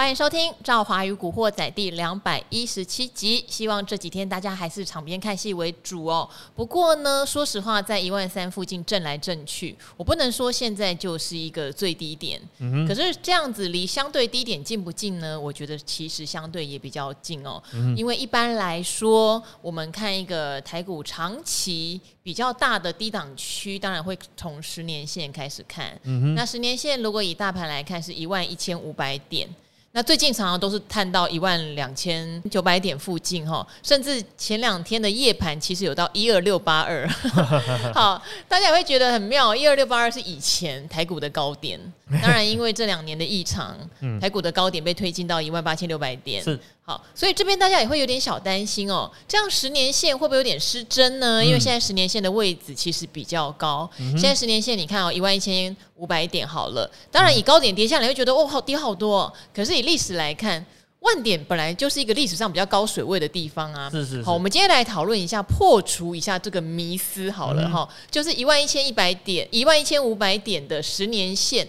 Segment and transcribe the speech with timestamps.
[0.00, 3.44] 欢迎收听《赵华与古惑仔》第两百一十七集。
[3.46, 6.26] 希望这几天大家还是场边看戏为主哦。
[6.56, 12.40] 不过呢，说实话，在一万三附近震来震去，我不能说现在就是一个最低点。
[12.60, 12.88] 嗯。
[12.88, 15.38] 可是这样子离相对低点近不近呢？
[15.38, 17.62] 我觉得其实相对也比较近哦。
[17.74, 17.94] 嗯。
[17.94, 25.92] 因为一般来说，我们看一个台股长期比较大的低档区，当然会从十年线开始看。
[26.04, 26.34] 嗯。
[26.34, 29.46] 那十年线如果以大盘来看，是一万一千五百点。
[29.92, 37.08] 那最近常常都是探到一万两千九百点附近哈，甚至前两天的夜盘其实有到一二六八二，
[37.92, 41.80] 好，大家也会觉得很妙，一二六八二是以前台股的高点，
[42.22, 43.76] 当然因为这两年的异常，
[44.20, 46.42] 台股的高点被推进到一万八千六百点。
[46.42, 46.58] 是。
[46.90, 51.44] 好，所以这边大家也会有点小担心哦，这样十年线会不会有点失真呢？
[51.44, 60.66] 因为现在十年线的位置其实比较高，嗯、现在十年线你看哦，一万一千五百点好了，当然以高点跌下来会觉得哦，好跌好多哦，可是以历史来看，
[60.98, 63.88] 万点本来就是一个历史上比较高水位的地方啊。
[63.88, 64.22] 是是是。
[64.24, 71.68] 好，我们今天来讨论一下，破除一下这个迷思好了哈，嗯、就是一万一千一百点、一万一千五百点的十年线。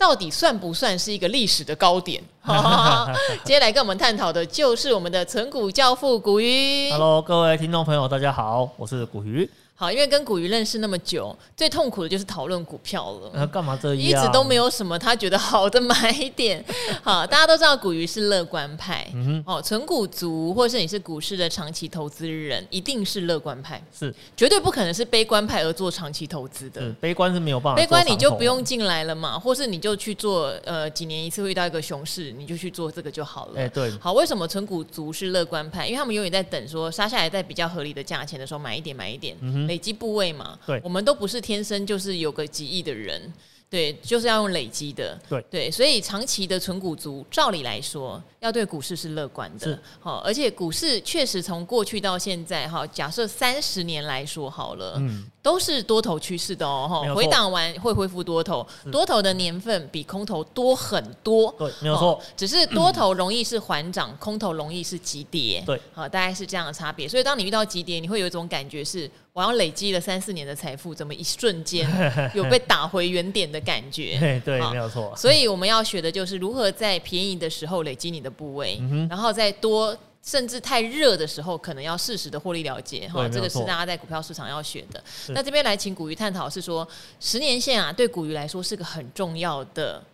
[0.00, 2.22] 到底算不算是一个历史的高点？
[3.44, 6.90] 接下来跟我们探讨的就是我们的存股教父古鱼。
[6.90, 9.46] Hello，各位听众朋友，大家好，我是古鱼。
[9.80, 13.30] 好，因为跟古鱼认识那么久，最痛苦的就是讨论股票了。
[13.32, 13.96] 那干嘛这样？
[13.96, 16.62] 一直都没有什么他觉得好的买点。
[17.02, 19.10] 好，大家都知道古鱼是乐观派。
[19.46, 23.82] 哦，存股族，或是你是股市的长期投资人，一定是乐观派。
[23.90, 24.14] 是。
[24.36, 26.92] 绝对不可能是悲观派而做长期投资的。
[27.00, 27.80] 悲观是没有办法。
[27.80, 33.52] 悲观你就不用进来了嘛，或是你就去做呃几年一次会遇到一个熊市，你就去做这个就好了。
[33.62, 33.90] 哎，对。
[33.92, 35.86] 好，为什么存股族是乐观派？
[35.86, 39.34] 因为他们永远在等说杀下来在比较合理的价钱的时候买一点买一点。
[39.40, 39.69] 嗯哼。
[39.70, 43.32] 累积部位嘛，对，我们都不是天生就是有个几亿的人，
[43.70, 45.40] 对，就是要用累积的，对。
[45.48, 55.24] 对，所以长期的存股族，照理来说，要对股市是乐观的，好，而且股市确实从过去到现在，哈，假设三十年来说好了，嗯。
[55.42, 67.08] 都是多头趋势的哦，哈，回档完会恢复多头，多头的年份比空头多很多，对，没有错，只是多头容易是缓涨，空头容易是急跌，对，好，大概是这样的差别。
[67.08, 71.88] 所以当你遇到急跌，你会有一种感觉是，我要累积了三四年的财富，怎么一瞬间
[72.34, 74.18] 有被打回原点的感觉？
[74.44, 75.14] 对，没有错。
[75.16, 79.96] 所以我们要学的就是如何在便宜的时候累积你的部位，然后再多。
[80.22, 85.02] 甚至太热的时候，可能要适时的获利了结哈，这个是大家在股票市场要学的。
[85.28, 86.86] 那这边来请古鱼探讨是说，
[87.18, 90.04] 十年线啊，对古鱼来说是个很重要的，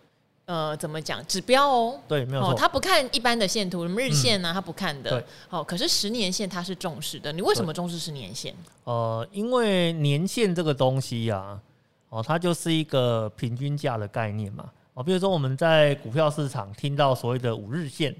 [0.47, 1.99] 呃，怎么讲指标哦？
[2.07, 2.53] 对，没有错。
[2.53, 5.21] 他不看一般的线图，什么日线呢、啊，他不看的。
[5.49, 7.33] 好、嗯，可是十年线他是重视的。
[7.33, 8.55] 你为什么重视十年线？
[8.85, 11.61] 呃，因为年线这个东西呀、啊，
[12.07, 14.69] 哦，它就是一个平均价的概念嘛。
[14.93, 18.15] 哦，比如说我们在股票市场听到所谓的五日线。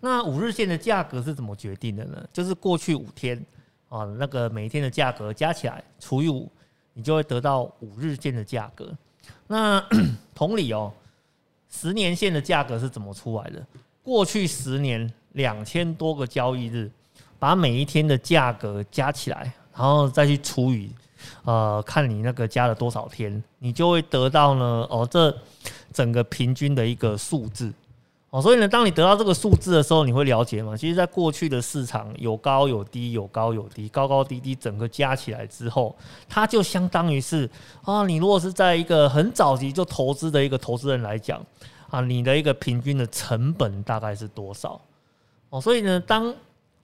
[0.00, 2.24] 那五日线的价格是怎么决定的呢？
[2.32, 3.40] 就是过去五天
[3.88, 6.50] 啊，那个每一天的价格加起来除以五，
[6.92, 8.92] 你就会得到五日线的价格。
[9.46, 9.80] 那
[10.34, 10.92] 同理哦，
[11.70, 13.64] 十年线的价格是怎么出来的？
[14.02, 16.90] 过去十年两千多个交易日，
[17.38, 20.90] 把每一天的价格加起来，然后再去除以
[21.44, 25.36] 呃，看你那个加了多少天，你就会得到呢哦，这
[25.92, 27.72] 整个平均的一个数字。
[28.30, 30.76] 哦，所以呢，当你得到这个数字的时候，你会了解吗？
[30.76, 35.96] 其实，在过去的市场有高有低，有高有低，高高低低，整个加起来之后，
[36.28, 37.48] 它就相当于是
[37.84, 41.42] 啊，你如果是在一个很早期就投资的一个投资人来讲
[41.88, 44.78] 啊，你的一个平均的成本大概是多少？
[45.48, 46.34] 哦，所以呢，当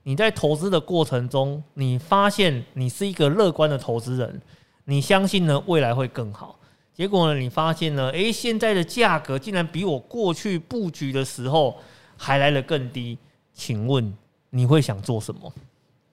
[0.05, 4.41] 你在投资的过程中，你发现你是一个乐观的投资人，
[4.87, 6.56] 你相信呢，未来会更好。
[6.97, 11.77] 结果呢，你发现呢，诶，现在的价格竟然比我过去布局的时候
[12.16, 13.19] 还来得更低，
[13.53, 14.15] 请问
[14.50, 15.53] 你会想做什么？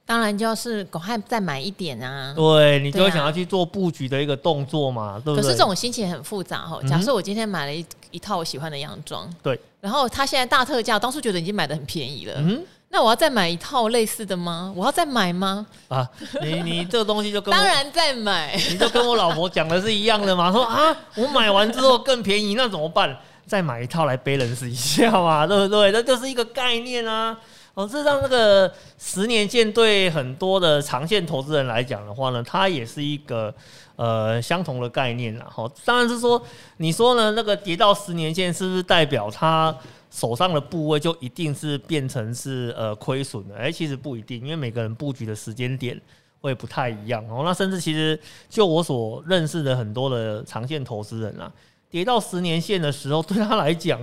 [0.04, 2.34] 当然就是赶快再买一点啊！
[2.36, 5.44] 对，你就会想要去做布局的一个动作嘛，对不对？
[5.44, 6.82] 可是这种心情很复杂哈。
[6.88, 12.66] 假设我今天买了一一套我喜欢的洋装，对，然后它现在大特价，当初觉得已经买的很便宜了，嗯。
[12.94, 14.72] 那我要再买一套类似的吗？
[14.76, 15.66] 我要再买吗？
[15.88, 16.06] 啊，
[16.42, 20.52] 你你这个东西就跟我 当然再买，你就跟我老婆讲的是一样的嘛。
[20.52, 23.18] 说啊，我买完之后更便宜，那怎么办？
[23.48, 25.92] 再买一套来 balance 一下嘛， 对不对？
[25.92, 27.38] 那就是一个概念啊。
[27.74, 33.54] 哦，这让那个十年线对很多的长线投资人来讲的话呢，它也是一个
[33.96, 35.48] 呃相同的概念啦。
[35.50, 36.42] 好，当然是说，
[36.78, 39.74] 你说呢，那个跌到十年线是不是代表它？
[40.12, 43.56] 手上的部位就一定是变成是呃亏损的？
[43.56, 46.00] 哎，其实不一定，因为每个人布局的时间点
[46.42, 47.44] 会不太一样哦。
[47.46, 48.20] 那甚至其实
[48.50, 51.52] 就我所认识的很多的长线投资人啊，
[51.90, 53.98] 跌到十年线的时候， 对他来讲，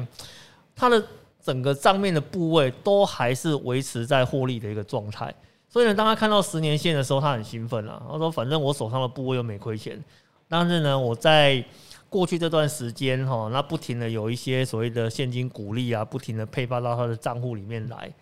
[0.75, 1.01] 他的
[1.45, 5.33] 整个账面的部位都还是维持在获利的一个状态。
[5.71, 8.03] 所以呢，当他看到十年线的时候，他很兴奋啊。
[8.11, 10.03] 他说：“反正我手上的部位又没亏钱，
[10.49, 11.63] 但是呢，我在
[12.11, 18.13] 过去这段时间哈，那不停的有一些所谓的现金鼓励啊，不停的配发到他的账户里面来。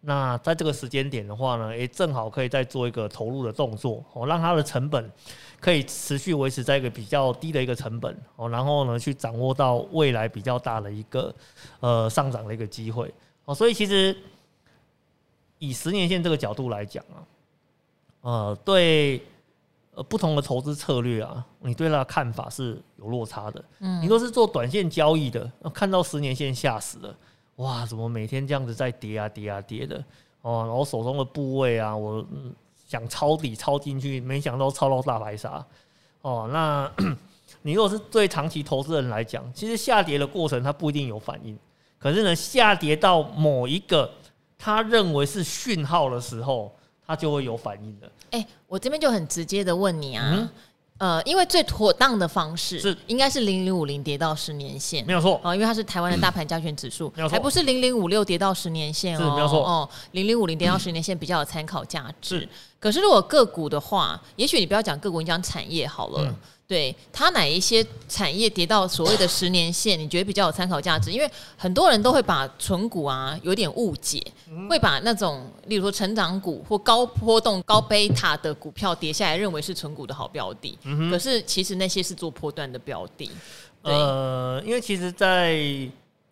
[0.00, 5.10] 那在这个时间点的话呢，诶，正好可以再做一个投入的动作哦，让他的成本
[5.60, 11.34] 可以持续维持在一个比较低的一个成本哦，然后呢，去掌握到未来比较大的一个
[11.80, 13.12] 呃上涨的一个机会
[13.44, 13.54] 哦。
[13.54, 14.16] 所以其实。”
[15.60, 17.16] 以十年线这个角度来讲啊，
[18.20, 19.22] 呃，对，
[19.94, 23.64] 呃，不同的投资策略啊，你对它的看法是有落差的。
[23.80, 27.14] 嗯，你若是做短线交易的，看到十年线吓死了，
[27.56, 29.96] 哇，怎么每天这样子在跌啊跌啊跌的
[30.42, 32.24] 哦，然后手中的部位啊，我
[32.86, 35.64] 想抄底抄进去，没想到抄到大白鲨
[36.22, 36.48] 哦。
[36.52, 36.90] 那
[37.62, 41.58] 你如果是对长期投资人来讲，其实下跌的过程它不一定有反应，
[41.98, 44.10] 可是呢，下跌到某一个。
[44.56, 46.74] 他认为是讯号的时候，
[47.06, 48.10] 他就会有反应的。
[48.30, 50.48] 哎、欸，我这边就很直接的问你啊，嗯、
[50.98, 52.96] 呃，因为最妥当的方式是。
[53.06, 55.40] 应该是零零五零跌到十年线，没有错。
[55.42, 59.64] 啊，因为它是台湾的大盘加权指数，嗯，还不是零零五六跌到十年线哦，没有错。
[59.64, 62.40] 哦，零零五零跌到十年线比较有参考价值。
[62.40, 62.48] 是，
[62.80, 66.24] 可是如果个股的话，也许你不要讲个股，你讲产业好了。
[66.24, 66.36] 嗯
[66.66, 71.12] 对，它哪一些产业跌到所谓的十年线，你觉得比较有参考价值？
[71.12, 74.18] 因为很多人都会把存股啊有点误解，
[74.68, 80.78] 会把那种例如说成长股或高波动、高贝塔的股票跌下来，认为是存股的好标的。
[81.10, 83.30] 可是其实那些是做波段的标的。
[83.82, 85.58] 呃，因为其实在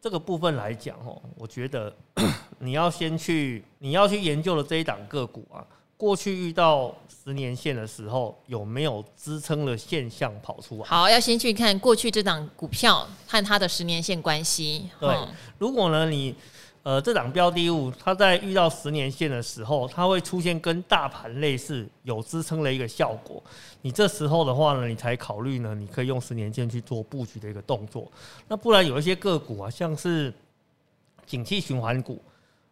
[0.00, 1.94] 这个部分来讲哦，我觉得
[2.58, 5.60] 你要先去你要去研究了这一档个股啊。
[6.02, 10.84] 过去遇到十年线的时候，有没有支撑的现象跑出来？
[10.84, 14.90] 好，要先去看过去这档股票和它的十年线关系。
[14.98, 15.28] 对，嗯、
[15.58, 16.34] 如果呢你
[16.82, 23.40] 呃这档标的物它在遇到十年线的时候，它会出现跟大盘类似有支撑的一个效果，
[23.82, 28.10] 你这时候的话呢，你才考虑呢，你可以用十年线去做布局的一个动作。
[28.48, 30.34] 那不然有一些个股啊，像是
[31.24, 32.20] 景气循环股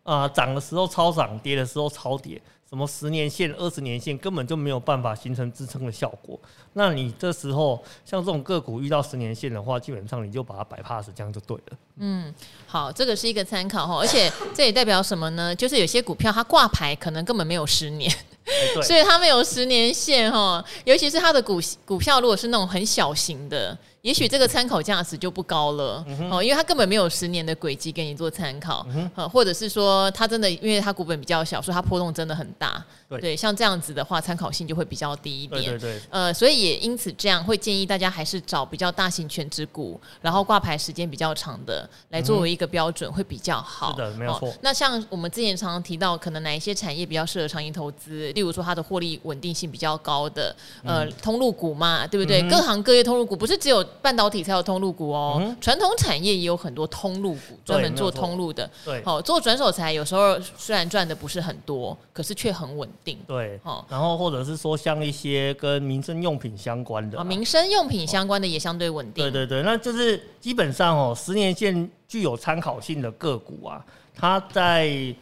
[0.02, 2.42] 啊，涨、呃、的时候超涨，跌的时候超跌。
[2.70, 6.38] 什么十年线、二十年线根本就没有办法形成支撑的效果。
[6.74, 11.76] 那你这时候像这种个股遇到十年线的话，基本上你就把它摆 pass，这样就对了。
[11.96, 12.32] 嗯，
[12.68, 15.52] 好，这个是一个参考哈，而且这也代表什么呢？
[15.52, 20.64] 就是有些股票它挂牌可能根本没有十年，欸、所以他们有十年线哈。
[20.84, 23.76] 尤其是它的股股票如果是那种很小型的。
[24.02, 28.86] 也许这个参考价值就不高了，哦，因为它根本没有十年的轨迹给你做参考，
[29.30, 32.82] 或者是说它真的，因为它股本比较小，所以它波动真的很大，
[33.20, 44.50] 对，像这样子的话，参考性就会比较低一点，对对，呃，所以也因此这样会建议大家还是找比较大型权值股，然后挂牌时间比较长的来作为一个标准会比较好，是的，没有错。
[44.62, 52.40] 那像我们之前常常提到，可能哪一些产业比较适合长期投资，例如说它的获利稳定性比较高的，呃，通路股嘛，对不对？
[52.48, 53.84] 各行各业通路股不是只有。
[54.02, 58.68] 半导体才有通路股哦，传、嗯、统产业也有很多通路股，专门做通路的。
[58.84, 63.18] 对，好做转手财，有时候虽然赚的不是很多，可是却很稳定。
[63.26, 69.24] 对，哦，然后或者是说像一些跟民生用品相关的，啊民生用品相关的也相对稳定。
[69.24, 75.14] 对对对，那就是基本上哦，十年线具有参考性的个股啊，它在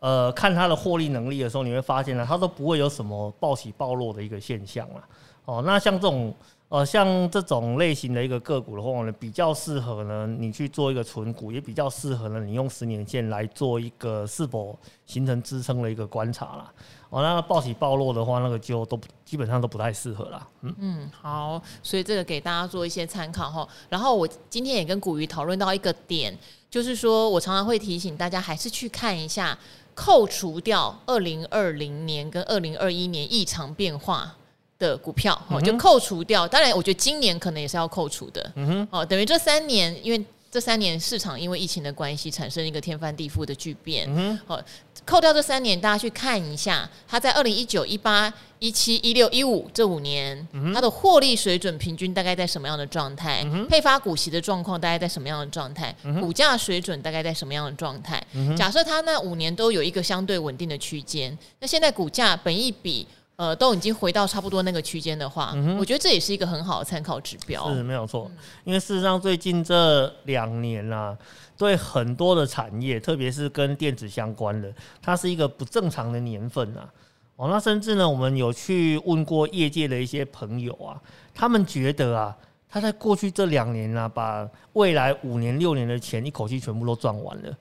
[0.00, 5.02] 呃看它的获利能力的时候，你会发现呢，它都不会有什么暴起暴落的一个现象了。
[5.44, 6.34] 哦，那像这种。
[6.68, 16.72] 呃，像这种类型的一个个股的话呢，比较适合呢你去做一个存股，也比较适合呢你用十年线来做一个是否形成支撑的一个观察啦。
[17.08, 20.44] 哦，那暴起暴落的话，那个就都基本上都不太适合啦。
[20.62, 23.66] 嗯嗯，好，所以这个给大家做一些参考哈。
[23.88, 26.36] 然后我今天也跟古鱼讨论到一个点，
[26.68, 29.56] 就是说我常常会提醒大家，还是去看一下，
[29.94, 34.34] 扣除掉二零二零年跟二零二一年异常变化。
[34.78, 36.46] 的股票哦，就扣除掉。
[36.46, 38.52] 当然，我觉得今年可能也是要扣除的。
[38.56, 44.06] 嗯哼，哦，等于这三年，因为这三年市场因为疫情的关系，产生一个天翻地覆的巨变。
[44.08, 44.64] 嗯哼，
[45.04, 53.42] 扣掉这三年，大家去看一下，它在二零一九、一八、一七、一六、一五这五年，它的获利水准平均大概在什么样的状态？
[53.44, 55.94] 嗯，配发股息的状况大概在什么样的状态？
[56.04, 58.22] 嗯，股价水准大概在什么样的状态？
[58.32, 63.06] 嗯，假设它那五年都有一个相对稳定的区间，那现在股价本一比。
[63.36, 67.72] 呃，都已经回到差不多那个区间的话，嗯、我觉得这也是一个很好的参考指标。
[67.74, 68.30] 是没有错，
[68.64, 71.16] 因为事实上最近这两年啊，
[71.56, 76.88] 对很多的产业，特别是跟电子相关的，它是一个不正常的年份啊。
[77.36, 80.96] 哦，那甚至呢，我们有去问过业界的一些朋友啊，
[81.34, 82.34] 他们觉得啊，
[82.70, 87.54] 他在过去这两年啊，把未来五年、六年的钱一口气全部都赚完了。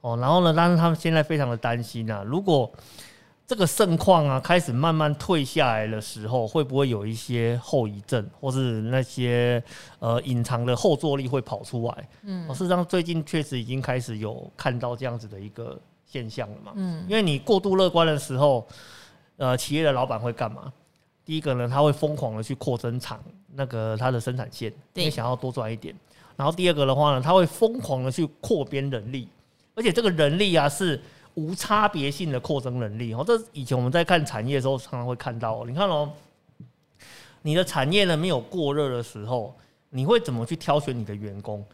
[0.00, 2.72] 哦，然后呢，但是他们现在非常的担心啊，如果
[3.50, 9.60] 这个盛况啊开始慢慢退下来的时候，会不会有一些后遗症，或是那些
[9.98, 12.08] 呃隐藏的后坐力会跑出来？
[12.22, 15.76] 嗯，事实上最近确实已经开始有看到这样子的一个
[16.06, 16.70] 现象了嘛。
[16.76, 18.64] 嗯，因为你过度乐观的时候，
[19.36, 20.72] 呃，企业的老板会干嘛？
[21.24, 23.20] 第一个呢，他会疯狂的去扩增厂
[23.54, 25.92] 那个他的生产线，因为想要多赚一点。
[26.36, 29.28] 然后第二个的话呢，他会疯狂的去扩编人力。
[29.74, 31.00] 而且这个人力啊是
[31.40, 35.54] 无差别性的扩增能力哦，这以前我们在看产业的时候常常会看到。
[35.54, 36.12] 哦你看哦，
[37.42, 39.56] 你的产业呢没有过热的时候，
[39.88, 41.64] 你会怎么去挑选你的员工？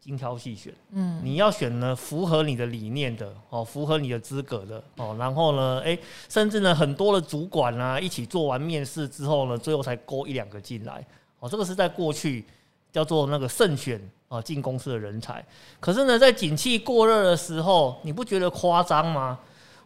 [0.00, 11.06] 精挑细选，嗯，你要选呢符合你的理念的哦，符合你的资格的哦，然后呢，诶，甚至呢很多的主管啊一起做完面试之后呢，最后才勾一两个进来
[11.38, 12.46] 哦，这个是在过去
[12.90, 14.00] 叫做那个慎选。
[14.30, 15.44] 啊，进公司的人才，
[15.80, 19.36] 可是呢，在景气过热的时候，你不觉得夸张吗？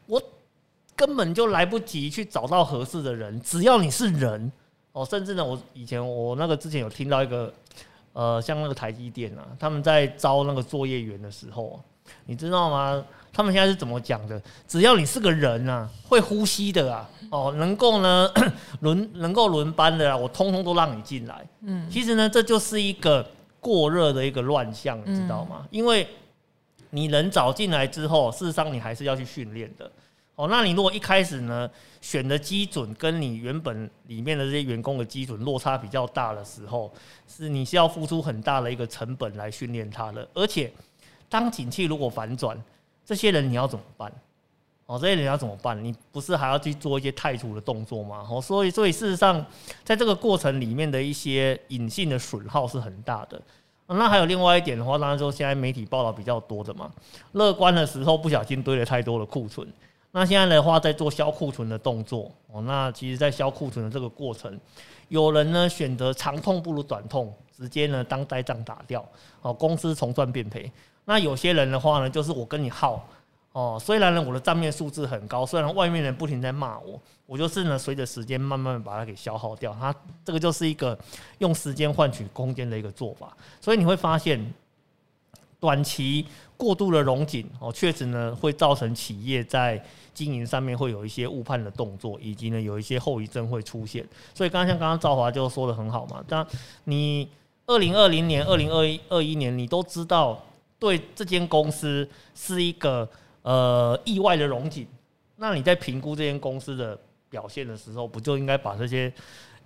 [0.04, 0.22] 我
[0.94, 4.52] 根本就来不及去找到合适的人，只要你是人
[4.92, 7.50] 哦，甚至呢，我以前我那个之前有听到一个，
[8.12, 11.80] 呃，像那个台积电啊，他们在招那个作业员的时候，
[12.26, 13.02] 你知道吗？
[13.32, 14.38] 他们现在是怎么讲的？
[14.68, 18.30] 只要你是个人啊，会呼吸的啊，哦，能够呢
[18.80, 21.48] 轮能够轮班的啊，我通通都让你进来。
[21.62, 23.26] 嗯，其实呢，这就是一个。
[23.64, 25.60] 过热的一个乱象，你知道吗？
[25.62, 26.06] 嗯、因为
[26.90, 29.90] 你人找进来之后，事实上你还是要去训练的。
[30.36, 36.92] 哦，那你如果一开始呢选的基准跟你原本里面的这些员工的基准落差比较大的时候，
[37.26, 40.28] 是你是要付出很大的一个成本来训练他的。
[40.34, 40.70] 而且，
[41.30, 42.60] 当景气如果反转，
[43.06, 44.12] 这些人你要怎么办？
[44.86, 45.82] 哦，这些人要怎么办？
[45.82, 48.26] 你不是还要去做一些太除的动作吗？
[48.30, 49.42] 哦，所以，所以事实上，
[49.82, 53.40] 在这个过程里面的一些隐性的损耗是很大的。
[53.86, 56.90] 那还有另外一点的话，当然说现在媒体报道比较多的嘛，
[57.32, 59.66] 乐观的时候不小心堆了太多的库存，
[60.12, 62.30] 那现在的话在做销库存的动作。
[62.52, 64.58] 哦，那其实，在销库存的这个过程，
[65.08, 69.02] 有人呢选择长痛不如短痛，直接呢当呆账打掉，
[69.40, 70.70] 哦，公司从赚变赔。
[71.06, 73.02] 那有些人的话呢，就是我跟你耗。
[73.54, 79.72] 哦，虽然呢，我的账面数字很高，虽然外面人不停在骂我，我就是呢，随着时间慢慢把它给消耗掉。
[79.78, 79.94] 它
[80.24, 80.98] 这个就是一个
[81.38, 83.32] 用时间换取空间的一个做法。
[83.60, 84.52] 所以你会发现，
[85.60, 89.80] 短期过度的融紧哦，确实呢会造成企业在
[90.12, 94.04] 经营上面会有一些误判的动作，以及呢有一些后遗症会出现。
[94.34, 96.44] 所以刚刚像刚刚赵华就说的很好嘛，当
[96.82, 97.28] 你
[97.66, 100.44] 二零二零年、二零二一、二一年，你都知道
[100.76, 103.08] 对这间公司是一个。
[103.44, 104.88] 呃，意外的荣景，
[105.36, 106.98] 那你在评估这间公司的
[107.28, 109.12] 表现的时候，不就应该把这些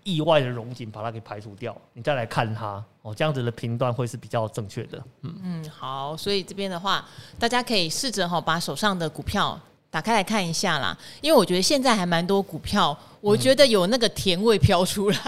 [0.03, 5.01] 意外的荣景把它给排除掉，你再来看它哦，这样子的评断会是比较正确的。
[5.23, 7.09] 嗯嗯，好，所以这边的话，
[7.39, 9.57] 大家可以试着哈把手上的股票
[9.91, 15.19] 打开来看一下啦，因为我觉得现在还蛮多股票，我觉得有那个甜味飘出来，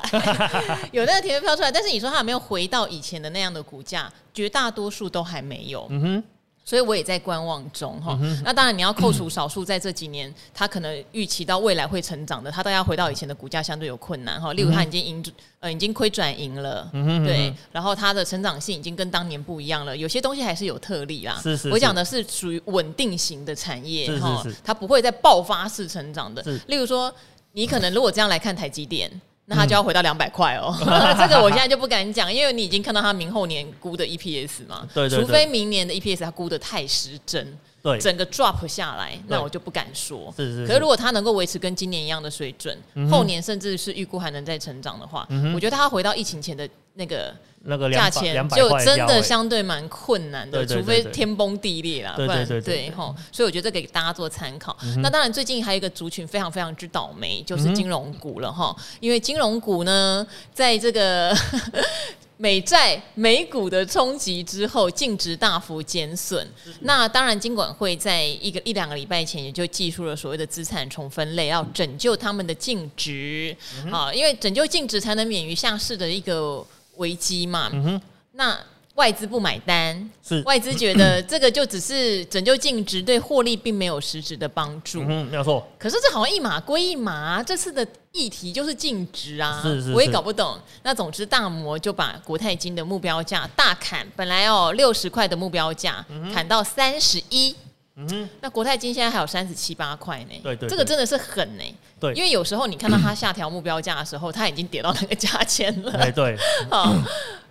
[0.91, 4.13] 有那个甜味飘出来，但是你说它有没有回到以前的那样的股价？
[4.35, 5.87] 绝大多数都还没有。
[5.91, 6.25] 嗯哼。
[6.71, 14.53] 所以我也在观望中哈，嗯、那当然你要扣除少数在这几年他可能预期到未来会成长的，他都要回到以前的股价相对有困难哈。
[14.53, 15.21] 例如他已经盈
[15.59, 19.97] 呃已经亏转盈了，嗯、对，然后它的成长性已经跟当年不一样了。
[19.97, 26.41] 有些东西还是有特例啦，是是是，我讲的是属于稳定型的产业哈，它不会在爆发式成长的。
[26.69, 27.13] 例如说，
[27.51, 29.11] 你可能如果这样来看台积电。
[29.51, 30.73] 那他就要回到两百块哦，
[31.19, 40.33] 这个我现在就不敢讲，因为你已经看到他明后年估的 EPS 嘛，对对对，除非明年的 EPS 他估的太失真，对，整个 drop 下来，那我就不敢说。
[40.37, 42.79] 是是是，可是如果它能够维持跟今年一样的水准，
[43.11, 47.35] 后年甚至是预估还能再成长的话，我觉得它回到疫情前的那个。
[47.65, 53.15] 那个价钱就真的相对蛮困难的，除非天崩地裂啦，不然对吼。
[53.31, 54.75] 所以我觉得这给大家做参考。
[55.03, 58.75] 那当然，最近还有一个族群非常非常之倒霉，就是金融股了哈。
[58.99, 61.37] 因为金融股呢， 在这个
[62.39, 66.49] 美债美股的冲击之后，净值大幅减损。
[66.81, 73.55] 那当然，金管会在一个一两个礼拜前也就祭出了所谓的资产重分类，要拯救他们的净值。
[73.93, 76.67] 啊，因为拯救净值才能免于下市的一个。
[77.01, 78.03] 危机嘛，嗯、哼
[78.33, 78.57] 那
[78.95, 85.01] 外资不买单，是外资觉得 这个就只是拯救净值，对获利并没有实质的帮助。
[85.09, 85.67] 嗯，没有错。
[85.79, 90.59] 可是这好像一码归一码，啊，这次的议题就是净值啊，是是是，我也搞不懂。
[90.83, 97.57] 那总之大摩就把国泰金的目标价大砍，本来哦六十块的目标价，嗯、砍到三十一。
[98.01, 100.31] 嗯哼，那国泰金现在还有三十七八块呢。
[100.43, 101.65] 对，对对，这个真的是狠呢。
[101.99, 105.93] 对，因为有时候你看到它下调目标价的时候，它已经跌到那个价钱了。
[105.93, 106.37] 哎，对。
[106.71, 106.95] 好，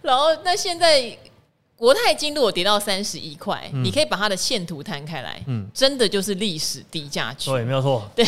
[0.01, 1.17] 然后那现在
[1.75, 8.25] 国泰金如果跌到三十一块，你可以把它的线图摊开来，嗯，真的就是历史低价区，对，没有错， 对，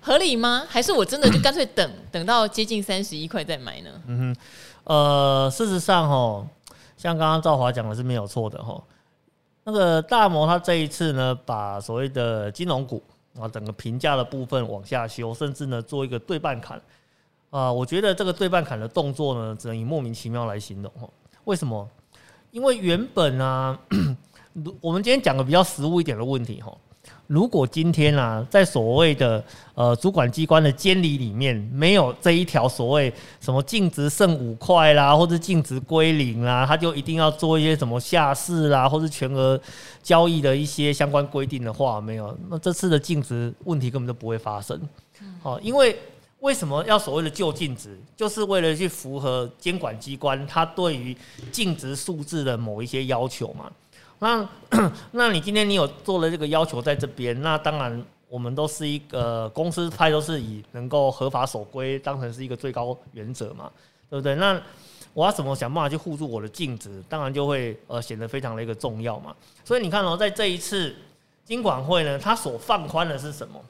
[0.00, 0.64] 合理吗？
[0.68, 3.90] 还是我真的就干脆等 等到接近三十一块再买呢？
[4.06, 4.36] 嗯哼，
[4.84, 6.46] 呃，事实上哦，
[6.96, 8.80] 像刚刚赵华讲的是没有错的哈，
[9.64, 13.02] 那个大摩他这一次呢，把所谓的金融股
[13.38, 16.80] 啊整个评价的部分往下修，甚至呢做一个对半砍
[17.50, 21.08] 啊，我觉得这个对半砍的动作呢，只能以莫名其妙来形容哈，
[21.44, 21.88] 为什么？
[22.50, 23.78] 因为原本啊，
[24.80, 26.72] 我们今天讲个比较实务一点的问题哈。
[27.26, 29.42] 如果今天啊，在所谓的
[29.74, 39.60] 呃主管机关的监理里面，没有这一条所谓什么净值剩五块啦，或者净值归零啦，他就一定要做一些什么下市啦，或者全额
[40.02, 44.80] 交易的一些相关规定的话，没有，那这次的净值问题根本就不会发生。
[45.42, 45.96] 好，因为。
[46.40, 47.98] 为什么要所谓的旧净值？
[48.14, 51.16] 就是为了去符合监管机关它对于
[51.50, 53.72] 净值数字的某一些要求嘛。
[54.24, 54.48] 那
[55.12, 63.70] 那你今天你有做了这个要求在这边，那当然我们都是一个公司派，都是以能够合法守规当成是一个最高原则嘛，
[64.08, 64.34] 对不对？
[64.36, 64.58] 那
[65.12, 67.02] 我要怎么想办法去护住我的净值？
[67.08, 69.36] 当然就会呃显得非常的一个重要嘛。
[69.62, 70.96] 所以你看哦，在这一次
[71.44, 73.62] 金管会呢，它所放宽的是什么？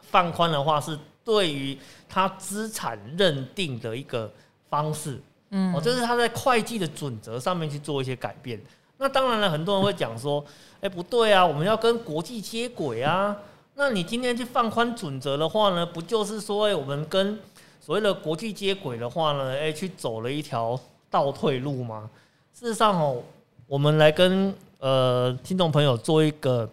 [0.00, 0.98] 放宽的话是。
[1.22, 4.28] 对于他资产认定的一个
[4.70, 8.58] 方式，嗯，哦，这是他在会计的准则上面去做一些改变。
[9.00, 10.44] 那当然了，很多人会讲说，
[10.82, 13.34] 哎，不对啊，我们要跟国际接轨啊。
[13.74, 17.38] 那你今天去放宽准则的话呢，不就是说，哎，我们跟
[17.80, 20.78] 所谓的国际接轨的话呢，哎，去走了一条
[21.08, 22.10] 倒退路吗？
[22.52, 23.22] 事实上哦，
[23.66, 26.68] 我们来跟呃听众朋友做一个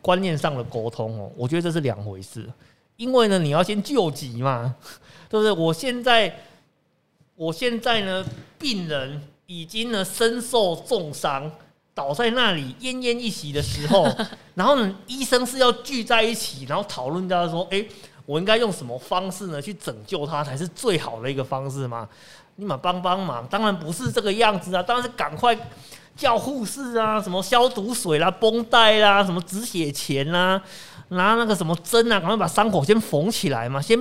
[0.00, 2.48] 观念上的沟通哦，我觉得这是两回事。
[2.96, 4.72] 因为呢，你要先救急嘛，
[5.28, 5.50] 对不对？
[5.50, 6.32] 我现在，
[7.34, 8.24] 我现在呢，
[8.56, 11.50] 病人已经呢身受重伤，
[11.94, 14.06] 倒在那里奄奄一息的时候，
[14.54, 17.84] 然后呢，医生是要聚在一起，然后讨论到说，哎，
[18.26, 22.08] 我应该用什么方式呢去拯救他才是最好的一个方式吗？
[22.56, 25.56] 你们帮帮忙，当然不是这个样子啊，当然是赶快
[26.14, 30.62] 叫护士啊，什么消毒水啦、绷带啦、什么止血钳啦。
[31.08, 33.98] 拿那个什么针啊，赶快把伤口先缝起来嘛，先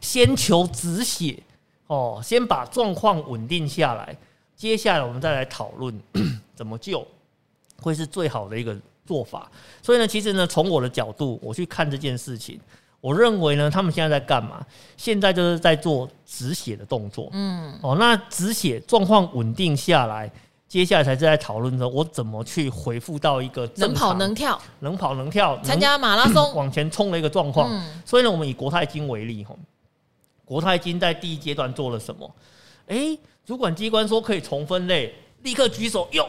[0.00, 1.42] 先求止血
[1.86, 4.16] 哦，先把状况稳定下来，
[4.54, 6.00] 接下来我们再来讨论
[6.54, 7.06] 怎么救，
[7.80, 9.50] 会是最好的一个做法。
[9.82, 12.60] 所以呢，其实呢，从我的角度我去看这件事情，
[13.00, 14.64] 我认为呢，他们现在在干嘛？
[14.96, 17.28] 现在就是在做止血的动作。
[17.32, 20.30] 嗯，哦，那止血状况稳定下来。
[20.68, 27.70] 接下来才是在讨论着我怎么去回复到一个能跑能跳、能跑能跳、参加马拉松 往前冲的一个状况。
[28.04, 29.54] 所以呢，我们以国泰金为例，哈，
[30.44, 32.28] 国泰金在第一阶段做了什么？
[32.88, 36.28] 诶，主管机关说可以重分类，立刻举手哟，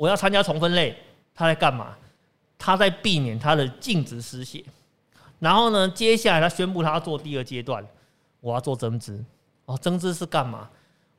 [0.00, 0.96] 我要参加重分类。
[1.34, 1.94] 他在干嘛？
[2.58, 4.64] 他在避免他的净值失血。
[5.38, 7.86] 然后呢，接下来他宣布他要做第二阶段，
[8.40, 9.22] 我要做增资。
[9.66, 10.70] 哦，增资是干嘛？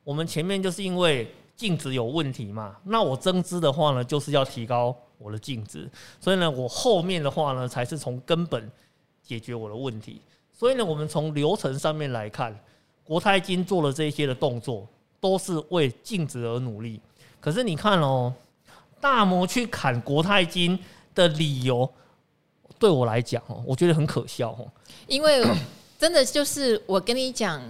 [0.03, 1.31] 我们前面就是因为。
[1.53, 2.75] 净值有问题嘛？
[2.85, 5.87] 那我增资的话呢，就是要提高我的净值，
[6.19, 8.67] 所以呢，我后面的话呢，才是从根本
[9.21, 10.19] 解决我的问题。
[10.51, 12.59] 所以呢，我们从流程上面来看，
[13.03, 14.87] 国泰金做了这些的动作，
[15.19, 16.99] 都是为净值而努力。
[17.39, 18.33] 可是你看哦，
[19.01, 20.77] 大摩去砍国泰金
[21.15, 21.91] 的理由，
[22.79, 24.67] 对我来讲哦，我觉得很可笑哦，
[25.07, 25.43] 因为
[25.99, 27.61] 真的就是我跟你讲。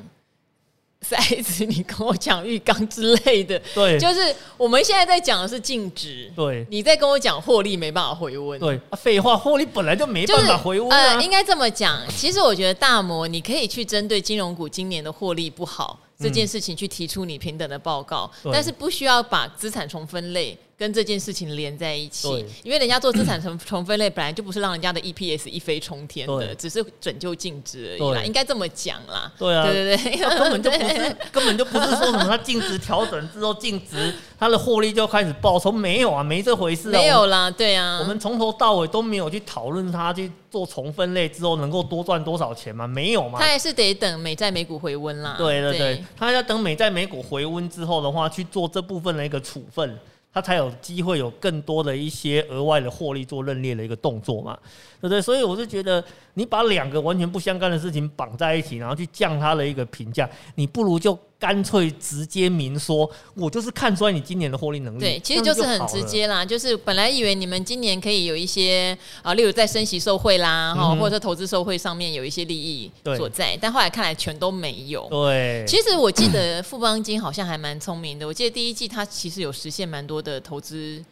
[1.04, 12.08] 塞子，你跟我讲浴缸之类的，对，就是我们现在在讲的是净值，对，你在跟我讲获利没办法回温，对，废话，获利本来就没办法回温啊，呃，应该这么讲。
[12.10, 20.58] 其实我觉得大摩，你可以去针对金融股今年的获利不好这件事情去提出你平等的报告，但是不需要把资产重分类。
[20.78, 22.28] 跟这件事情连在一起，
[22.64, 29.32] 因为人家做资产重 重分类，本来就不是让人家的 EPS 一飞冲天的，只是拯救净值而已啦，应该这么讲啦。
[29.38, 45.36] 对啊，对对对，根本就不是， 根本就不是说什么它净值调整之后净值它的获利就开始爆冲，没有啊，没这回事啊，没有啦，对啊，我们从头到尾都没有去讨论它去做重分类之后能够多赚多少钱吗，没有嘛，他还是得等美债美股回温啦。
[45.38, 49.98] 对对对，他要等美债美股回温之后的话，去做这部分的一个处分。
[50.34, 54.58] 他才有机会有更多的一些额外的获利做认列的一个动作嘛，
[55.02, 55.22] 对不对？
[55.22, 56.02] 所以我是觉得，
[56.36, 65.00] 你把两个完全不相干的事情绑在一起，然后去降它的一个评价，你不如就干脆直接明说，我就是看出来你今年的获利能力。
[65.00, 75.08] 对，其实就是很直接啦，就是本来以为你们今年可以有一些啊，例如在升息受贿啦，哈、嗯，或者说投资受惠上面有一些利益所在，但后来看来全都没有。
[75.10, 81.04] 对，其实我记得富邦金好像还蛮聪明的，我记得第一季它其实有实现蛮多的投资。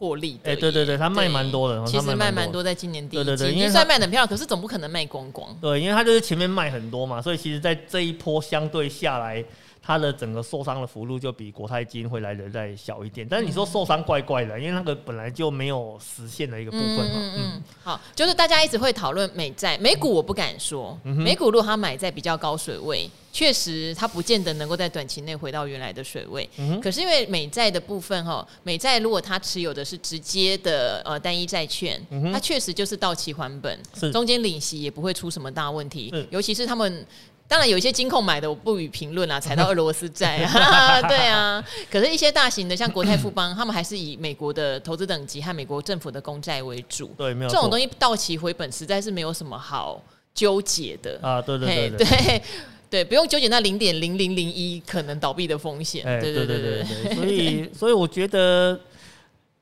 [0.00, 5.52] 获利哎，对对对，他卖蛮多的，其实卖蛮多，在今年第一季，对对对，因为算卖的很漂亮，可是总不可能卖光光。
[5.60, 9.44] 对，因为他就是前面卖很多嘛，所以其实，在这一波相对下来。
[9.88, 17.12] 它的整个受伤的幅度就比国泰金会来的再小一点，但是你说受伤怪怪的，因为那个本来就没有实现的一个部分嘛。
[17.14, 17.62] 嗯嗯。
[17.82, 26.46] 好，就是大家一直会讨论美债，美股我不敢说，美股如果它买在比较高水位，确实它不见得能够在短期内回到原来的水位。
[26.82, 31.98] 可是因为美债的部分哈，美债如果它持有的是直接的呃单一债券，
[32.30, 33.80] 它确实就是到期还本，
[34.12, 37.06] 中间领息也不会出什么大问题，尤其是他们。
[37.48, 41.64] 当然有一些金控买的我不予评论啊，踩到 俄罗斯债啊， 对啊。
[41.90, 47.06] 可是，一些大型的像国泰富邦，他们还是以美国的投资等级和美国政府的公债为主。
[47.16, 50.02] 对，没有这种东西到期回本，实在是没有什么好
[50.34, 51.40] 纠结的啊。
[51.40, 52.42] 对对对对对，
[52.90, 56.04] 对，不用纠结那零点零零零一可能倒闭的风险。
[56.20, 57.14] 对对对对对。
[57.14, 58.78] 所以，所以我觉得。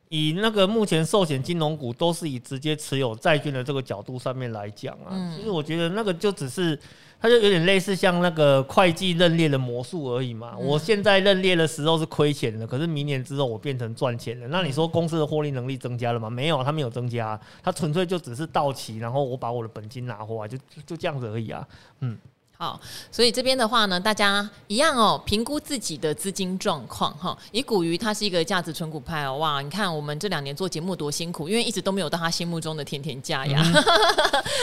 [0.08, 6.78] 以那个目前寿险金融股都是以直接持有债券的这个角度上面来讲啊，其实我觉得那个就只是，
[7.20, 10.56] 它就有点类似像那个会计认列的魔术而已嘛。
[10.56, 14.46] 我现在认列的时候是亏钱的，可是明年之后我变成赚钱了。
[14.48, 16.30] 那你说公司的获利能力增加了吗？
[16.30, 21.66] 没有，它没有增加，它纯粹就只是到期，然后我把我的本金拿回来，就就这样子而已啊。
[22.00, 22.16] 嗯。
[22.58, 22.80] 好，
[23.12, 27.36] 所以这边的话呢，大家一样哦，评估自己的资金状况哈。
[27.52, 33.62] 以古鱼它是一个价值存股派哦，哇，你看我们这两年做节目多辛苦，因为一直都没有到他心目中的甜甜价呀，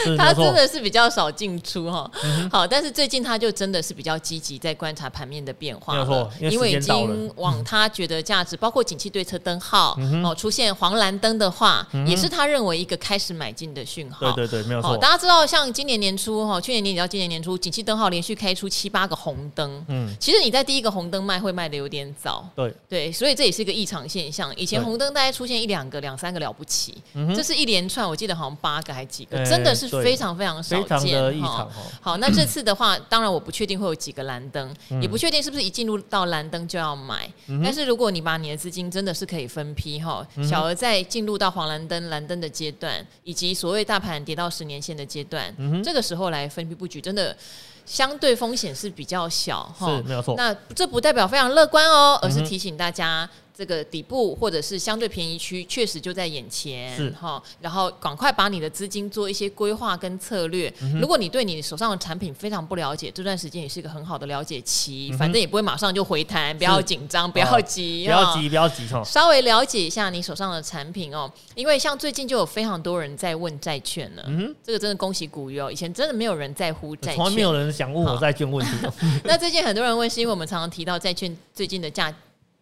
[0.06, 2.10] 嗯、 他真的是比较少进出哈。
[2.24, 14.32] 嗯、好，但是最近他就真的是比较积极在观察盘面的变化了，因为，因为已经往他觉得价值，包括景气对策灯号、嗯、哦出现黄蓝灯的话，嗯、也是他认为一个开始买进的讯号。
[14.32, 14.96] 对对对，没有错。
[14.96, 22.74] 大家知道，像今年年初哈，去年年底到今年年初，景气灯号连续开出七八个红灯，嗯，其实你在第一个红灯卖会卖的有点早，对。
[22.88, 24.54] 对，所以这也是一个异常现象。
[24.56, 26.94] 以前红灯大概出现一两个、两三个了不起，
[27.34, 31.68] 这是一连串，我记得好像八个还几个，真的是非常非常少见哈。
[32.00, 37.28] 好，那这次的话，当然我不确定会有几个蓝灯，也不确定是不是一进入到蓝灯就要买。
[37.62, 47.36] 但是如果你把你的资金真的是可以分批哈，小额在进入到黄蓝灯、蓝灯的阶段，以及所谓大盘跌到十年线的阶段，这个时候来分批布局，真的。
[47.84, 50.34] 相对风险是比较小哈，是没有错。
[50.36, 53.28] 那这不代表非常乐观哦，而是提醒大家。
[53.56, 57.40] 这个底部或者是相对便宜区，确实就在眼前，是哈。
[57.60, 60.72] 然后赶快把你的资金做一些规划跟策略。
[60.82, 65.10] 嗯、如果你对你手上的产品非常不了解，这段时间也是一个很好的了解期。
[65.12, 74.24] 嗯、反正也不会马上就回弹，不要紧张，不要急，不要急，不要急，稍微了解一下你手上的产品哦，因为像最近就有非常多人在问债券了。
[74.26, 78.72] 嗯哼，这个真的恭喜古鱼哦，以前真的没有人在乎债券，从来没有人想问我债券问题。
[79.22, 82.12] 那最近很多人问，是因为我们常常提到债券最近的价。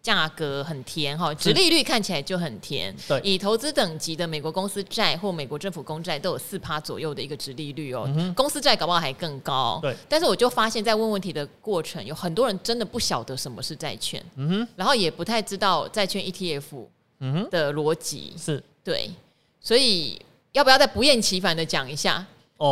[0.02, 2.94] 价格很甜哈，殖利率看起来就很甜。
[3.06, 9.78] 对，以投资等级的美国公司债或美国政府公债都有四趴左右的一个殖利率哦，嗯、公司债搞不好还更高。
[9.80, 16.86] 对，但是我就发现，在问问题的过程，有很多人真的不晓得什么是债券，嗯哼，然后也不太知道债券 ETF
[17.48, 18.64] 的逻辑、嗯、是。
[18.82, 19.08] 对，
[19.60, 22.26] 所以要不要再不厌其烦的讲一下？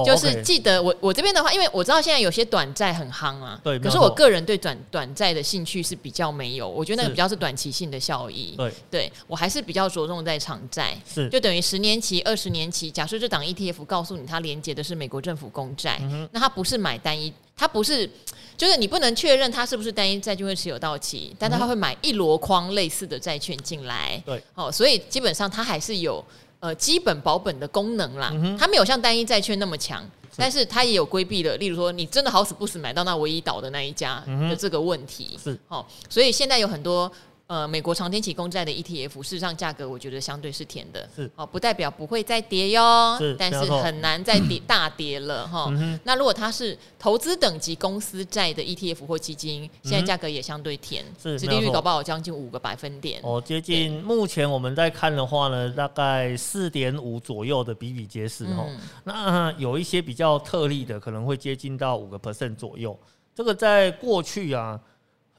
[0.07, 3.79] 就是记得我我这边的话，因为我知道现在有些短债很夯啊，对。
[3.79, 8.55] 可是我个人对短短债的兴趣是比较没有，我觉得那个比较是短期性的效益。
[8.57, 12.91] 对，对我还是比较着重在长债，是就等于十年期、二十年期。
[12.91, 18.09] 假设这档 ETF 告诉你它连接的是美国政府公债，嗯、那它不是买单一，它不是
[18.57, 24.23] 就是你不能确认它是不是单一债券会持有到期，但它会买一箩筐类似的债券进来。
[24.25, 26.25] 对，哦，所以基本上它还是有。
[26.61, 31.57] 呃，基本保本的功能啦，嗯、它没有像单一债券那么强，但是它也有规避的。
[31.57, 35.85] 例如说，你真的好死不死买到那唯一倒的那一家的这个问题，是哦。
[36.09, 37.11] 所以现在有很多。
[37.51, 45.67] 呃，美国长天期公债的 ETF，事实上价格我觉得相对是甜的，是哦，不代表不会再跌哟，是，但是很难再跌 大跌了哈。
[45.71, 53.21] 嗯、那如果它是投资等级公司债的 ETF 或基金，现在价格也相对甜，是，殖利率搞不好将近五个百分点。
[53.25, 58.65] 哦，接近目前我们在看的话呢，大概四点五左右的比比皆是哈。
[58.69, 62.97] 嗯、那有一些比较特例的，可能会接近到五个 percent 左右。
[63.35, 64.81] 这个在过去啊。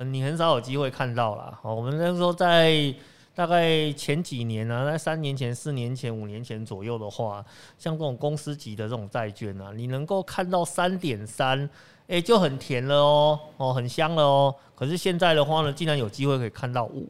[0.04, 1.58] 你很少有机会看到啦。
[1.62, 2.94] 好，我们那时候在
[3.34, 7.44] 大概前几年呢、啊，在三年前、四年前、五年前左右的话，
[7.78, 11.70] 像这种公司级的这种债券啊，你能够看到三点三
[12.08, 14.54] 哎、就很甜了哦，哦，很香了哦。
[14.76, 17.10] 可是现在的话呢，竟然有机会可以看到五，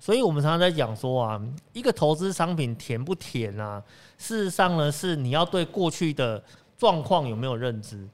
[0.00, 1.40] 所以我们常常在讲说啊，
[1.72, 3.80] 一个投资商品甜不甜啊？
[4.18, 6.42] 事实上呢，是你要对过去的
[6.76, 8.04] 状况有没有认知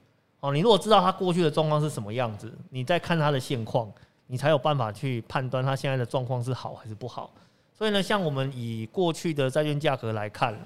[0.40, 0.52] 哦。
[0.52, 3.90] 你如果知道它过去的状况是什么样子，你再看它的现况，
[4.26, 7.30] 你才有办法去判断它现在的状况是好还是不好。
[7.72, 10.56] 所以呢，像我们以过去的债券价格来看。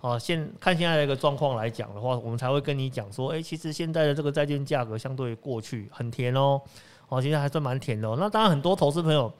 [0.00, 6.60] 哦，现看现在的一个状况来讲的话，我们才会跟你讲说，诶，其实现在的这个债券价格相对于过去很甜哦，
[7.08, 8.14] 哦，其实还算蛮甜的哦。
[8.20, 9.32] 那当然，很多投资朋友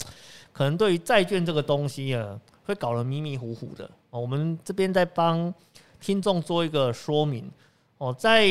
[0.54, 4.18] 可能对于债券这个东西啊，会搞得迷迷糊糊的哦。
[4.18, 5.52] 我们这边在帮
[6.00, 7.50] 听众做一个说明
[7.98, 8.48] 哦，在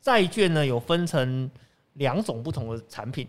[0.00, 1.50] 债券呢有分成
[1.94, 3.26] 两种不同的产品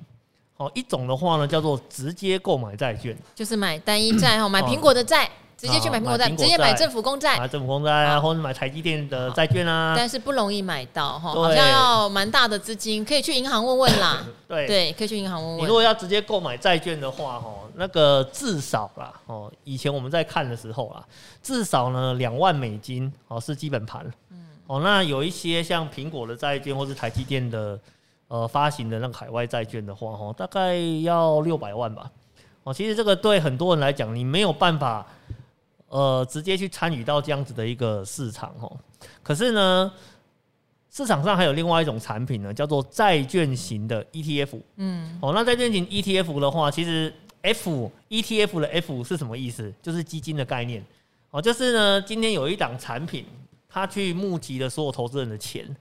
[0.57, 5.29] 哦，一种的话呢叫做直接购买债券，就是买单一债哈，买苹果的债。
[5.59, 9.95] 直接去买苹果债，直接买政府公债，买政府公债啊，或者买台积电的债券啊。
[9.97, 14.23] 但是不容易买到哈，好像要蛮大的资金，可以去银行问问啦。
[14.47, 15.61] 对对，可以去银行问问。
[15.63, 21.03] 你如果要直接购买债券的话，哈，那个至少啦，哦，以前我们在看的时候啦，
[21.41, 24.05] 至少呢两万美金哦是基本盘。
[24.29, 24.45] 嗯。
[24.67, 27.79] 哦，那有一些像苹果的债券或是台积电的
[28.27, 32.11] 呃发行的那个海外债券的话，哈，大概要六百万吧。
[32.63, 35.05] 哦，其实这个对很多人来讲，你没有办法。
[35.89, 38.69] 呃，直接去参与到这样子的一个市场哦。
[39.23, 39.89] 可是呢，
[40.91, 44.59] 市场上还有另外一种产品呢，叫做债券型的 ETF。
[44.75, 49.73] 嗯，哦，那债券型 ETF 的话，其实 F ETF 的 F 是什么意思？
[49.81, 50.85] 就是基金的概念。
[51.31, 53.23] 哦，就是呢，今天有一档产品，
[53.69, 55.73] 它去募集了所有投资人的钱，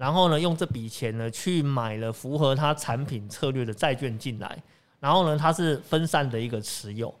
[0.00, 4.56] 然后呢，用这笔钱呢去买了符合他产品策略的债券进来，
[4.98, 7.14] 然后呢，它是分散的一个持有，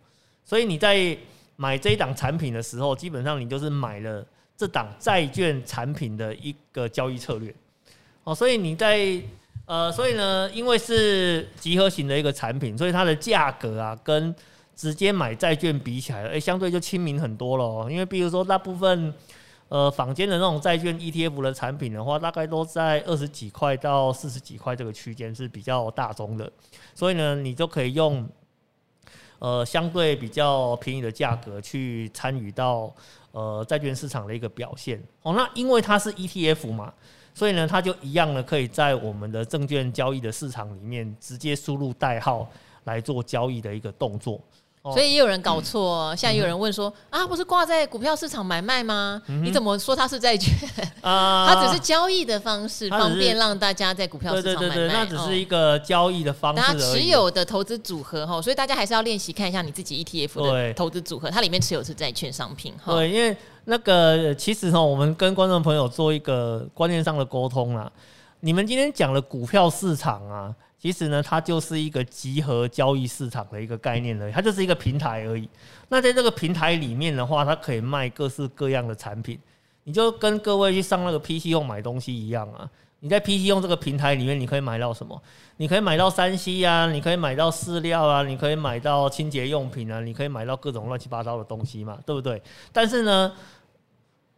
[0.46, 1.14] 所以你在
[1.56, 7.54] 买这一档产品的时候，基本上你就是买了这档债券产品的一个交易策略，
[8.24, 9.20] 哦，所以你在
[9.66, 14.34] 呃，所以呢，因为是集合型的一个产品，所以它的价格啊，跟
[14.74, 17.90] 直接买债券比起来，哎，相对就亲民很多了。
[17.90, 19.12] 因为比如说，大部分
[19.70, 26.52] 呃坊间的那种债券 ETF 的产品的话，大概都在二十几块到四十几块这个区间是比较大宗的，
[26.94, 28.28] 所以呢，你就可以用。
[29.42, 32.94] 呃，相对比较便宜的价格去参与到
[33.32, 35.32] 呃债券市场的一个表现哦。
[35.32, 36.92] 那因为它是 ETF 嘛，
[37.32, 42.46] 所以呢，它就一样呢，可以在我们的证券交易的市场里面直接输入代号
[42.84, 44.38] 来做交易的一个动作。
[44.82, 49.20] 所以也有人搞错，现在有人问说啊，不是挂在股票市场买卖吗？
[49.42, 50.54] 你怎么说它是债券？
[51.02, 54.86] 啊，它只是交易的方式，方便让大家在股票市场买卖。
[54.88, 56.62] 那只是一个交易的方式。
[56.62, 62.94] 它持有的投资组合哈，所以大家还是要练习看一下你自己 ETF 的投资组合，它里面持有是债券商品哈。
[62.94, 67.92] 对，因为那个其实哈，我们跟观众朋友做一个观念上的沟通啦。
[68.40, 70.54] 你们今天讲了股票市场啊。
[70.78, 75.46] 其实呢，它就是一个集合交易市场的一个概念而已，它就是一个平台而已。
[75.90, 79.38] 那在这个平台里面的话，它可以卖各式各样的产品。
[79.84, 82.66] 你就跟各位去上那个 PC 用买东西一样啊。
[83.00, 85.22] 你在 PC 用这个平台里面，你可以买到什么？
[85.58, 92.42] 你可以买到三 C 啊，你可以买到饲料啊，你可以买到清洁用品啊，你可以买到各种乱七八糟的东西嘛，对不对？
[92.72, 93.30] 但是呢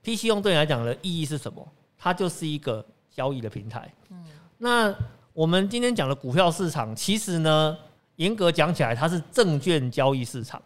[0.02, 1.64] ，PC 用对你来讲的意义是什么？
[1.96, 3.92] 它就是一个交易的平台。
[4.10, 4.24] 嗯，
[4.58, 4.94] 那。
[5.34, 7.74] 我们今天讲的股票市场，其实呢，
[8.16, 10.60] 严格讲起来，它是证券交易市场。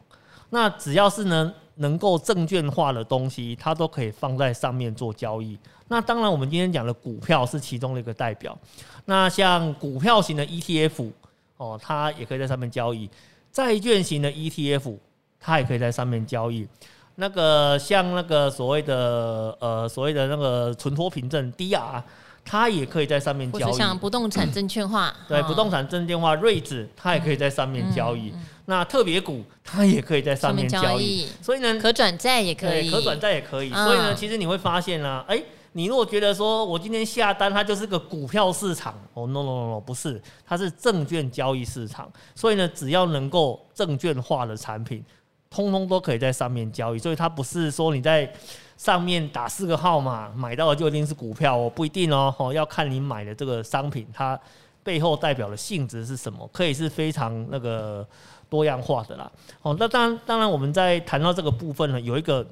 [0.50, 5.56] 那只要是呢能够证券化的东西，它都可以放在上面做交易。
[5.87, 8.59] 那当然，我们今天讲的股票是其中的一个代表。
[9.04, 11.12] 那像股票型的 ETF
[11.59, 13.09] 哦，它也可以在上面交易；
[13.52, 14.98] 债券型的 ETF，
[15.38, 16.66] 它也可以在上面交易。
[17.14, 22.02] 那个像那个所谓的呃所谓的那个存托凭证 DR。
[22.48, 28.32] 它也可以在上面交易，像不动产证券化，对，不动产证券化瑞子，它也可以在上面交易。
[28.66, 31.26] 那特别股，它也可以在上面交易。
[31.42, 33.70] 所以呢，可转债也可以，可转债也可以。
[33.70, 42.09] 所以呢，其实你会发现呢，哎，你如果觉得说我今天下单，它就是个股票市场，哦，no no no no，不是，它是证券交易市场。
[42.37, 45.04] 所以呢，只要能够证券化的产品，
[45.50, 46.98] 通通都可以在上面交易。
[46.98, 48.32] 所以它不是说你在。
[48.77, 54.39] 上面打四个号码买到的就一定是股票哦，不一定哦，哦要看你买的这个商品它
[54.83, 58.07] 背后代表的性质是什么，可以是非常那个
[58.51, 59.33] 多样化的啦。
[59.62, 62.47] 哦，那当然，当然我们在谈到这个部分呢，有一个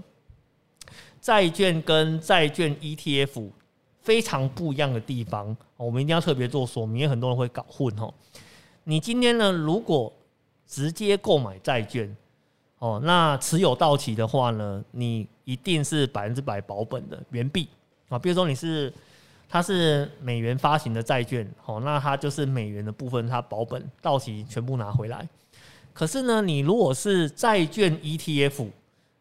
[1.21, 3.51] 债券跟债券 ETF
[4.01, 8.13] 非常不一样的地方，我们一定要特别做说明，因为很多人会搞混哦。
[8.85, 10.13] 你今天呢，如果
[10.67, 12.17] 直接购买债券。
[12.85, 17.67] 哦，那持有到期的话呢，你一定是百分之百保本的原币
[18.11, 18.19] 啊。
[18.19, 18.93] 比如说你是
[19.49, 25.27] 它是美元发行的债券，哦，那它就是美元的部分，它保本到期全部拿回来。
[25.95, 28.69] 可是呢，你如果是债券 ETF，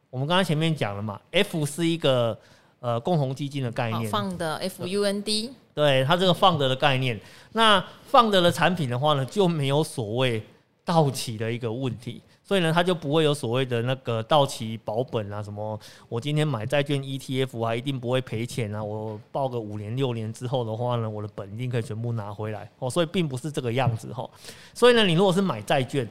[0.10, 2.38] 我们刚才前面讲了嘛，F 是一个
[2.82, 7.18] 呃共同基金的概念，放的 FUND，对，它这个放的的概念，
[7.54, 10.44] 那放的的产品的话呢，就没有所谓
[10.84, 12.22] 到期的一个问题。
[12.46, 15.80] 所以呢，它就不会有所谓的那个到期保本啊，什么
[16.10, 18.84] 我今天买债券 ETF 啊，一定不会赔钱啊。
[18.84, 22.90] 我报个五年六年之后的话呢，我的本一定可以全部拿回来哦。
[22.90, 24.30] 所以并不是这个样子哈。
[24.74, 26.06] 所以呢，你如果是买债券，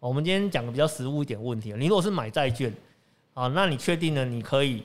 [0.00, 2.70] 我们今天讲的比较实务一点问题，你如果是买债券
[3.32, 4.22] 啊，那你确定呢？
[4.22, 4.82] 你可以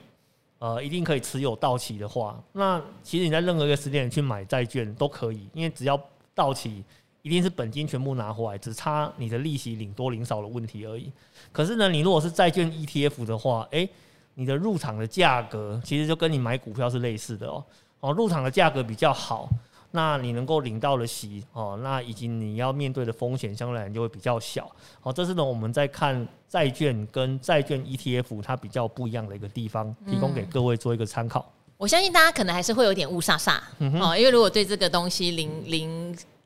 [0.59, 6.01] 呃，一定可以持有到期的话，那其实你在任何一个时间点去买债券都可以，因为只要
[6.33, 6.85] 到期。
[7.21, 11.12] 一定是本金全部拿回来，只差你的利息领多领少的问题而已。
[11.51, 13.89] 可是呢，你如果是债券 ETF 的话，诶、欸，
[14.36, 17.62] 你的入场的价格其实就跟你买股票是类似的哦。
[17.99, 19.49] 哦，入场的价格比较好，
[19.91, 24.71] 那你能够领到的息哦，那以及你要面对的风险相对来讲就会比较小。
[25.01, 31.51] 哦，这是呢我们在看债券跟债券 ETF 它比较不一样的一个地方，提供给各位做一个参考。
[31.75, 33.60] 我相信大家可能还是会有点雾煞煞
[33.99, 35.98] 哦，因为如果对这个东西零零。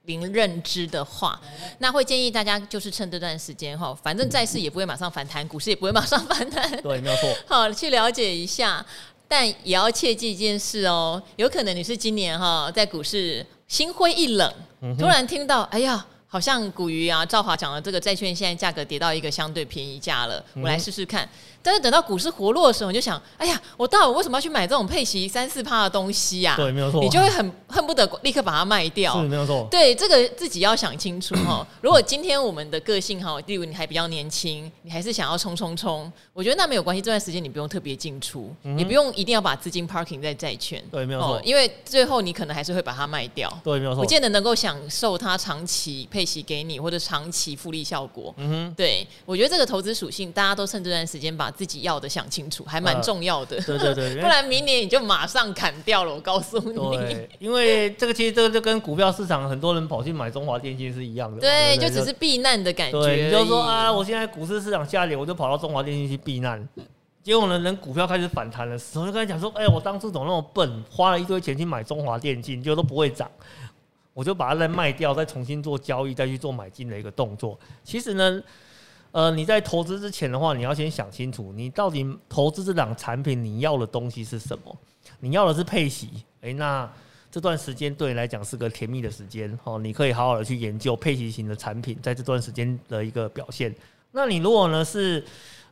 [0.06, 1.40] 零认知的话，
[1.80, 7.34] 那会建议大家就是趁这段时间哈，反正债市也不会马上反弹，股市也不会马上反弹， 对，没有错。
[7.48, 8.86] 好，去了解一下，
[9.28, 14.54] 但也要切记一件事哦，有可能你是今年哈在股市心灰意冷，
[15.00, 21.28] 突然听到哎呀，好像股鱼啊，赵华讲的这个债券现在价格跌到一个相对便宜价了，我来试试看。
[21.64, 26.56] 但是等到股市活络的时候，你就想，哎呀，我到底为什么要去买这种配息三四趴的东西呀？
[26.58, 27.02] 对，没有错。
[27.02, 29.22] 你就会很恨不得立刻把它卖掉。
[29.22, 29.66] 是，没有错。
[29.72, 31.66] 对，这个自己要想清楚哈。
[31.82, 37.02] 如果今天我们的个性哈，例如你还比较年轻，你还是想要冲冲冲，我觉得那没有关系。
[37.02, 40.84] 这段时间你不用特别进出，也不用一定要把资金 parking 在债券。
[40.92, 41.42] 对，没有错。
[41.44, 43.52] 因为最后你可能还是会把它卖掉。
[43.64, 44.02] 对，没有错。
[44.02, 48.34] 不见得能够享受它长期配息给你或者长期复利效果。
[48.38, 48.74] 嗯哼。
[48.76, 52.24] 对，我觉得这个投资属性，大家都趁这段时间把自己要的想。
[52.34, 56.12] 清楚还蛮重要的，对对对， 不然明年你就马上砍掉了。
[56.12, 63.00] 我告诉你，因为这个其实这个就跟股票市场很多人跑去买中华电信是一样的，对，就只是避难的感觉。
[63.00, 66.68] 对，就是说啊，我现在股市市场下跌，我就跑到中华电信去避难。
[67.22, 73.30] 结果呢，人股票开始反弹的时候，就跟他讲说，哎，我当初怎么那么笨，花了一堆钱去买中华电信，结果都不会涨，
[74.16, 77.60] 我就把它再卖掉，再重新做交易，再去做买进的一个动作。
[77.84, 78.42] 其实呢。
[79.14, 84.76] 呃，你在投资之前的话，你要先想清楚，你到底投资这档产品，你要的东西是什么？
[85.20, 86.10] 你要的是配息，
[86.42, 86.92] 诶，那
[87.30, 93.74] 这段时间对你来讲是个甜蜜的时间，哦，你可以好好的去研究配息型的产品，在这段时间的一个表现。
[94.14, 95.24] 那你如果呢是，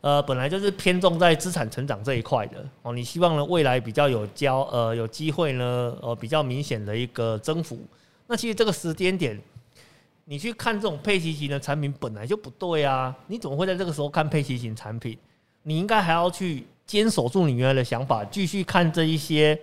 [0.01, 7.79] 呃，本来就是偏重在资产成长这一块的，哦，你希望呢未来比较有交，呃，有机会呢，呃，比较明显的一个增幅，
[8.27, 9.41] 那其实这个时间点。
[10.31, 13.13] 你去看这种配息型的产品本来就不对啊！
[13.27, 15.17] 你怎么会在这个时候看配息型产品？
[15.63, 19.59] 你应该还要去坚守住你原来的想法，继续看这一些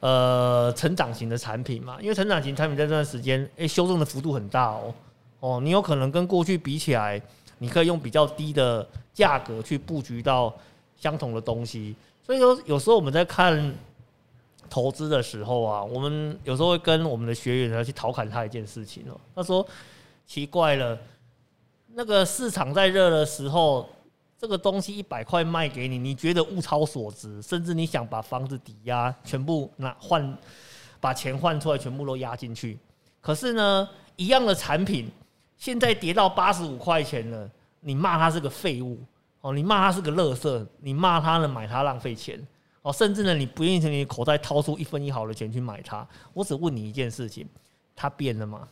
[0.00, 1.98] 呃成长型的产品嘛？
[2.00, 4.94] 因为成长型产品在这段时间，诶，修正的幅度很大哦
[5.40, 7.20] 哦，你有可能跟过去比起来，
[7.58, 10.50] 你可以用比较低的价格去布局到
[10.96, 11.94] 相同的东西。
[12.24, 13.70] 所以说，有时候我们在看。
[14.70, 19.20] 投资的时候啊，我们有时候会跟我们的学员呢去调侃他一件事情哦。
[19.34, 19.66] 他说
[20.24, 20.96] ：“奇怪了，
[21.88, 23.88] 那个市场在热的时候，
[24.38, 30.38] 这个东西一百块卖给你，你觉得物超所值，甚至你想把房子抵押，全部拿换，
[31.00, 32.78] 把钱换出来，全部都押进去。
[33.20, 35.10] 可是呢，一样的产品
[35.56, 38.98] 现在跌到八十五块钱了，你骂它是个废物
[39.40, 42.40] 哦，你骂它是个垃圾，你骂它呢买它浪费钱。”
[42.82, 46.06] 哦，甚至呢，你不愿意从你口袋掏出一分一毫的钱去买它。
[46.32, 47.46] 我只问你一件事情，
[47.94, 48.66] 它变了吗？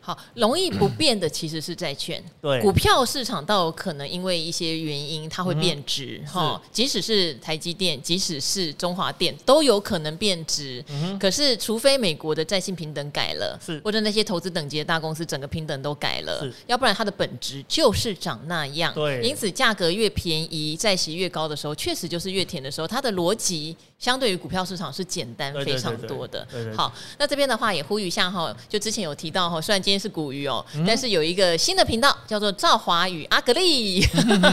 [0.00, 2.22] 好，容易不变的其实是债券。
[2.40, 6.70] 对，股票市场倒有可能因为一些原因它会变值哈、嗯。
[6.70, 10.84] 即使是台积电，即使是中华电，都有可能变值。
[10.88, 18.94] 嗯、可是，除非美国的债信平等改了，是或者那些投资等级的大公司整个平等都改了，要不然它的本质就是长那样。
[18.94, 22.86] 对，因此价格越便宜，债息越高的时候，确实就是越甜的时候。
[22.86, 26.46] 它的逻辑相对于股票市场是简单非常多的。
[26.76, 29.60] 好，那这边的话也呼吁一下哈，就之前有提到哈。
[29.60, 34.00] 虽然今天是古鱼哦，但是有一个新的频道叫做赵华与阿格丽，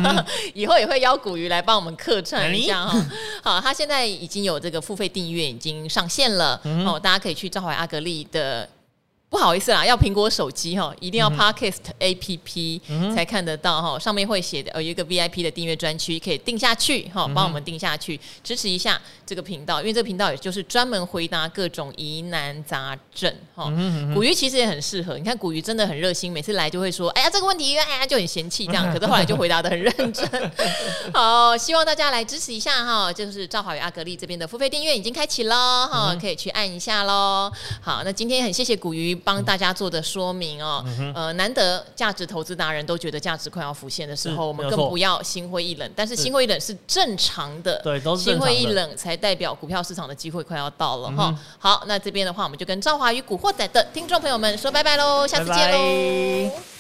[0.54, 3.06] 以后也会邀古鱼来帮我们客串一下哈。
[3.44, 6.60] 好，他现在已经有这个付费订阅已经上线了。
[6.86, 8.68] 哦，大家可以去赵华阿格丽的
[9.32, 12.82] 不好意思啦，要苹果手机哈，一定要 Podcast APP
[13.16, 23.72] 才看得到哈，上面会写的呃有一个 VIP 的订阅专区，可以订下去哈，帮我们订下去，支持一下这个频道，因为这个频道也就是专门回答各种疑难杂症哈。
[24.14, 30.52] 古鱼其实也很适合，你看古鱼真的很热心，每次来就会说，哎呀这个问题，哎呀就很嫌弃这样， 可是后来就回答的很认真。
[31.14, 37.50] 好，希望大家来支持一下哈，就是赵华与阿格力这边的付费订阅已经开启了哈，可以去按一下喽。
[37.80, 39.18] 好，那今天很谢谢古鱼。
[39.24, 40.84] 帮大家做的说明哦，
[41.16, 45.92] 呃，难得价值投资达人都觉得价值快要浮现的时候，我们更不要心灰意冷。
[45.96, 48.24] 但是心灰意冷是正常的，对，都是。
[48.24, 51.34] 心灰意冷才代表股票市场的机会快要到了哈。
[51.60, 56.71] 好，那这边的话，我们就跟赵华与古惑仔的听众朋友们说拜拜喽，下次见喽。